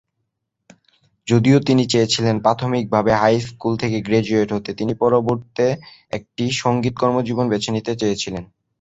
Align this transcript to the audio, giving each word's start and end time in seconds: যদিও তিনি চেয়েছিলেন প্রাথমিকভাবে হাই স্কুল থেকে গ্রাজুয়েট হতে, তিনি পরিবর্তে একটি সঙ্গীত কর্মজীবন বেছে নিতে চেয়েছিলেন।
যদিও 1.27 1.57
তিনি 1.67 1.83
চেয়েছিলেন 1.87 2.35
প্রাথমিকভাবে 2.39 3.11
হাই 3.13 3.35
স্কুল 3.41 3.73
থেকে 3.77 3.97
গ্রাজুয়েট 4.01 4.49
হতে, 4.53 4.71
তিনি 4.73 4.93
পরিবর্তে 5.01 5.65
একটি 6.11 6.43
সঙ্গীত 6.61 6.93
কর্মজীবন 7.01 7.45
বেছে 7.49 7.69
নিতে 7.71 7.91
চেয়েছিলেন। 8.01 8.43